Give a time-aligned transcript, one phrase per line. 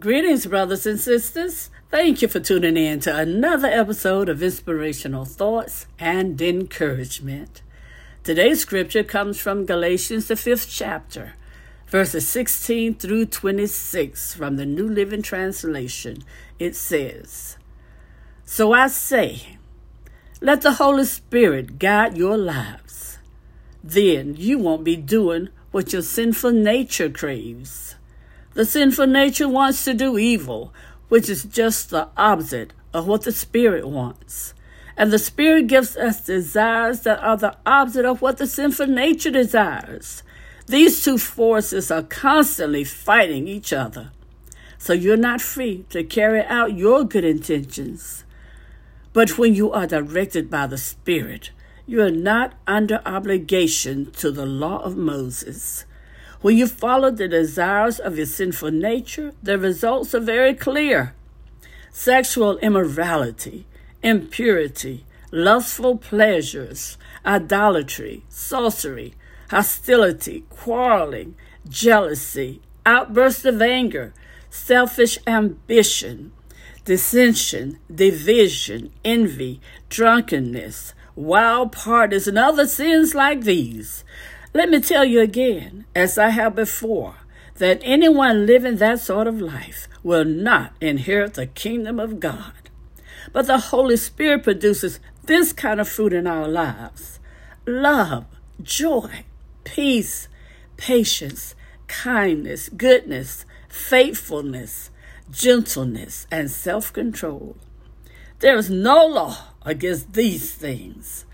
[0.00, 1.68] Greetings, brothers and sisters.
[1.90, 7.60] Thank you for tuning in to another episode of Inspirational Thoughts and Encouragement.
[8.24, 11.34] Today's scripture comes from Galatians, the fifth chapter,
[11.88, 16.24] verses 16 through 26 from the New Living Translation.
[16.58, 17.58] It says,
[18.46, 19.58] So I say,
[20.40, 23.18] let the Holy Spirit guide your lives.
[23.84, 27.96] Then you won't be doing what your sinful nature craves.
[28.54, 30.74] The sinful nature wants to do evil,
[31.08, 34.52] which is just the opposite of what the Spirit wants.
[34.94, 39.30] And the Spirit gives us desires that are the opposite of what the sinful nature
[39.30, 40.22] desires.
[40.66, 44.10] These two forces are constantly fighting each other.
[44.76, 48.24] So you're not free to carry out your good intentions.
[49.14, 51.52] But when you are directed by the Spirit,
[51.86, 55.86] you are not under obligation to the law of Moses.
[56.42, 61.14] When you follow the desires of your sinful nature, the results are very clear
[61.92, 63.66] sexual immorality,
[64.02, 69.14] impurity, lustful pleasures, idolatry, sorcery,
[69.50, 71.36] hostility, quarreling,
[71.68, 74.12] jealousy, outbursts of anger,
[74.50, 76.32] selfish ambition,
[76.86, 84.02] dissension, division, envy, drunkenness, wild parties, and other sins like these.
[84.54, 87.14] Let me tell you again, as I have before,
[87.56, 92.52] that anyone living that sort of life will not inherit the kingdom of God.
[93.32, 97.18] But the Holy Spirit produces this kind of fruit in our lives
[97.66, 98.26] love,
[98.62, 99.24] joy,
[99.64, 100.28] peace,
[100.76, 101.54] patience,
[101.86, 104.90] kindness, goodness, faithfulness,
[105.30, 107.56] gentleness, and self control.
[108.40, 111.24] There is no law against these things.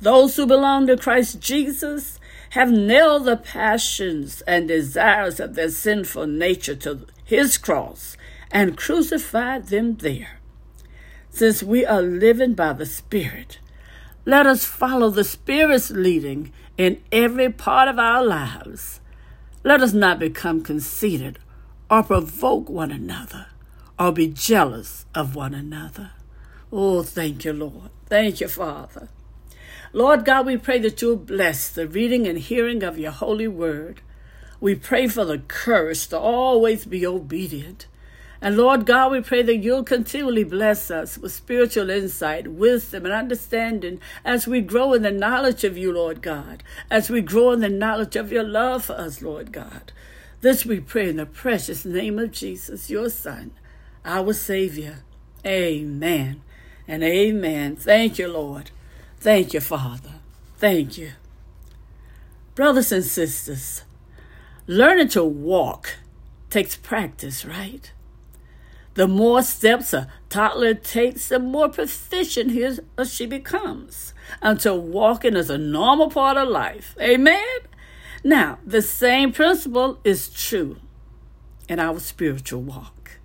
[0.00, 2.18] Those who belong to Christ Jesus
[2.50, 8.16] have nailed the passions and desires of their sinful nature to his cross
[8.50, 10.38] and crucified them there.
[11.30, 13.58] Since we are living by the Spirit,
[14.26, 19.00] let us follow the Spirit's leading in every part of our lives.
[19.64, 21.38] Let us not become conceited
[21.90, 23.46] or provoke one another
[23.98, 26.10] or be jealous of one another.
[26.70, 27.90] Oh, thank you, Lord.
[28.06, 29.08] Thank you, Father.
[29.96, 34.02] Lord God, we pray that you'll bless the reading and hearing of your holy word.
[34.60, 37.86] We pray for the courage to always be obedient.
[38.42, 43.14] And Lord God, we pray that you'll continually bless us with spiritual insight, wisdom, and
[43.14, 47.60] understanding as we grow in the knowledge of you, Lord God, as we grow in
[47.60, 49.92] the knowledge of your love for us, Lord God.
[50.42, 53.52] This we pray in the precious name of Jesus, your Son,
[54.04, 55.04] our Savior.
[55.46, 56.42] Amen
[56.86, 57.76] and amen.
[57.76, 58.72] Thank you, Lord.
[59.18, 60.12] Thank you, Father.
[60.58, 61.12] Thank you.
[62.54, 63.82] Brothers and sisters,
[64.66, 65.96] learning to walk
[66.50, 67.90] takes practice, right?
[68.94, 72.64] The more steps a toddler takes, the more proficient he
[72.96, 76.94] or she becomes until walking is a normal part of life.
[77.00, 77.44] Amen?
[78.24, 80.78] Now, the same principle is true
[81.68, 83.18] in our spiritual walk.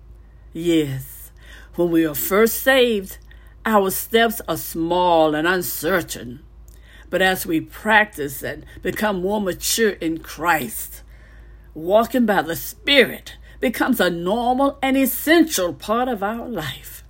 [0.52, 1.30] Yes,
[1.76, 3.16] when we are first saved,
[3.64, 6.40] our steps are small and uncertain,
[7.10, 11.02] but as we practice and become more mature in Christ,
[11.72, 17.04] walking by the Spirit becomes a normal and essential part of our life.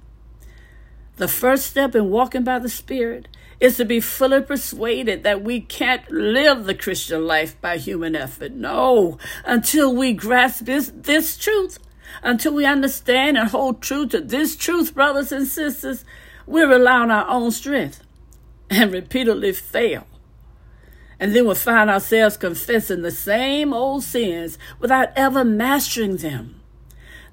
[1.17, 5.59] The first step in walking by the Spirit is to be fully persuaded that we
[5.61, 8.53] can't live the Christian life by human effort.
[8.53, 11.79] No, until we grasp this, this truth,
[12.23, 16.05] until we understand and hold true to this truth, brothers and sisters,
[16.47, 18.03] we rely on our own strength
[18.71, 20.07] and repeatedly fail.
[21.21, 26.59] And then we find ourselves confessing the same old sins without ever mastering them.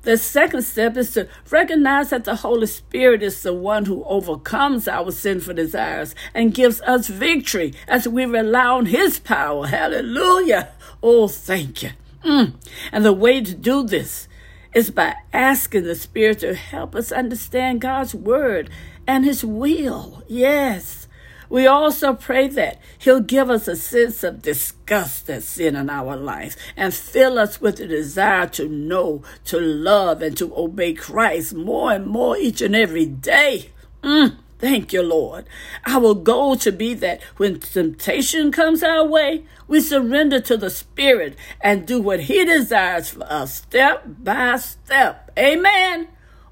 [0.03, 4.87] The second step is to recognize that the Holy Spirit is the one who overcomes
[4.87, 9.67] our sinful desires and gives us victory as we rely on His power.
[9.67, 10.69] Hallelujah.
[11.03, 11.89] Oh, thank you.
[12.23, 12.53] Mm.
[12.91, 14.28] And the way to do this
[14.73, 18.69] is by asking the Spirit to help us understand God's Word
[19.07, 20.23] and His will.
[20.27, 21.07] Yes.
[21.49, 26.15] We also pray that He'll give us a sense of disgust at sin in our
[26.15, 31.55] life and fill us with the desire to know, to love, and to obey Christ
[31.55, 33.71] more and more each and every day.
[34.03, 34.37] Mm.
[34.59, 35.45] Thank you, Lord.
[35.85, 41.37] Our goal should be that when temptation comes our way, we surrender to the Spirit
[41.61, 45.31] and do what He desires for us step by step.
[45.39, 46.09] Amen.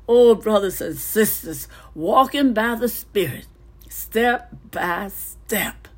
[0.08, 3.46] Oh, brothers and sisters, walking by the Spirit,
[3.90, 5.90] step by step.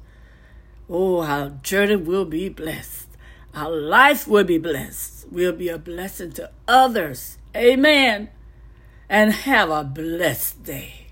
[0.89, 3.07] Oh, our journey will be blessed.
[3.53, 5.27] Our life will be blessed.
[5.31, 7.37] We'll be a blessing to others.
[7.55, 8.29] Amen.
[9.07, 11.08] And have a blessed day.